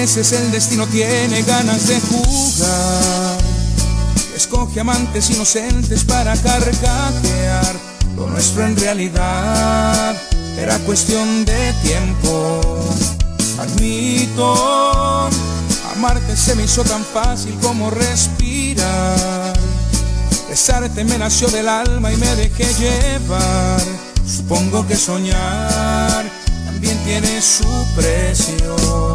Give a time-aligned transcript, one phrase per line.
[0.00, 3.38] veces el destino tiene ganas de jugar.
[4.34, 7.76] Escoge amantes inocentes para carcajear.
[8.16, 10.16] Lo nuestro en realidad
[10.58, 12.62] era cuestión de tiempo.
[13.58, 15.28] Admito,
[15.94, 19.52] amarte se me hizo tan fácil como respirar.
[20.48, 23.82] Besarte me nació del alma y me dejé llevar.
[24.26, 26.24] Supongo que soñar
[26.64, 29.14] también tiene su precio.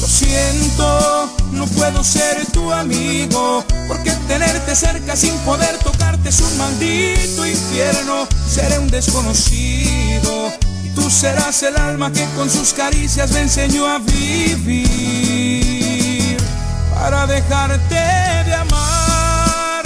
[0.00, 6.56] Lo siento, no puedo ser tu amigo, porque tenerte cerca sin poder tocarte es un
[6.56, 8.26] maldito infierno.
[8.48, 13.98] Seré un desconocido y tú serás el alma que con sus caricias me enseñó a
[13.98, 14.80] vivir.
[16.94, 19.82] Para dejarte de amar,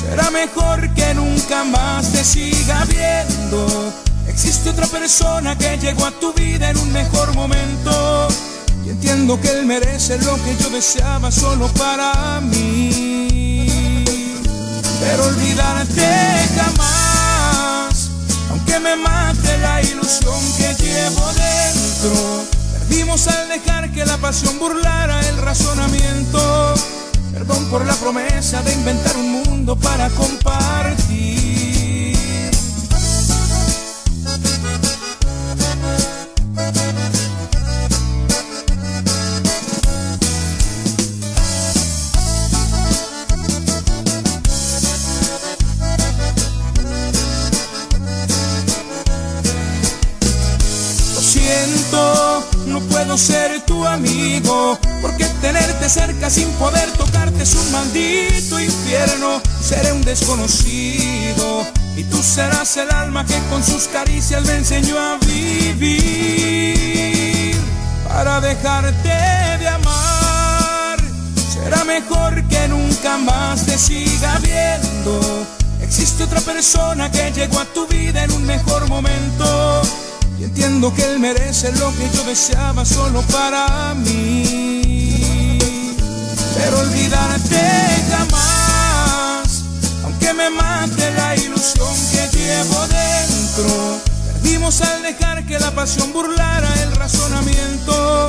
[0.00, 3.92] será mejor que nunca más te siga viendo.
[4.26, 8.19] Existe otra persona que llegó a tu vida en un mejor momento
[8.90, 14.04] entiendo que él merece lo que yo deseaba solo para mí.
[15.00, 16.06] Pero olvidarte
[16.56, 18.10] jamás,
[18.50, 22.44] aunque me mate la ilusión que llevo dentro.
[22.72, 26.74] Perdimos al dejar que la pasión burlara el razonamiento.
[27.32, 31.69] Perdón por la promesa de inventar un mundo para compartir.
[52.66, 59.40] No puedo ser tu amigo, porque tenerte cerca sin poder tocarte es un maldito infierno.
[59.60, 61.66] Seré un desconocido
[61.96, 66.00] y tú serás el alma que con sus caricias me enseñó a vivir.
[68.08, 69.08] Para dejarte
[69.58, 70.98] de amar,
[71.52, 75.46] será mejor que nunca más te siga viendo.
[75.82, 79.59] Existe otra persona que llegó a tu vida en un mejor momento
[80.40, 85.58] y entiendo que él merece lo que yo deseaba solo para mí.
[86.54, 87.60] Pero olvidarte
[88.10, 89.64] jamás,
[90.02, 94.00] aunque me mate la ilusión que llevo dentro.
[94.32, 98.28] Perdimos al dejar que la pasión burlara el razonamiento.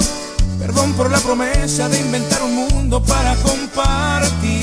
[0.60, 4.61] Perdón por la promesa de inventar un mundo para compartir.